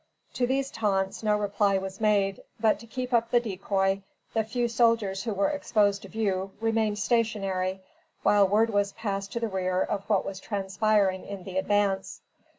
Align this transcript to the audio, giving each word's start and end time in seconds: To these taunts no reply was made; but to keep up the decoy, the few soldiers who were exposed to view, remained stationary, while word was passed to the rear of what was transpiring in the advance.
To 0.33 0.47
these 0.47 0.71
taunts 0.71 1.21
no 1.21 1.37
reply 1.37 1.77
was 1.77 2.01
made; 2.01 2.41
but 2.59 2.79
to 2.79 2.87
keep 2.87 3.13
up 3.13 3.29
the 3.29 3.39
decoy, 3.39 4.01
the 4.33 4.43
few 4.43 4.67
soldiers 4.67 5.21
who 5.21 5.31
were 5.31 5.49
exposed 5.49 6.01
to 6.01 6.07
view, 6.07 6.53
remained 6.59 6.97
stationary, 6.97 7.81
while 8.23 8.47
word 8.47 8.71
was 8.71 8.93
passed 8.93 9.31
to 9.33 9.39
the 9.39 9.47
rear 9.47 9.79
of 9.79 10.03
what 10.09 10.25
was 10.25 10.39
transpiring 10.39 11.27
in 11.27 11.43
the 11.43 11.59
advance. 11.59 12.21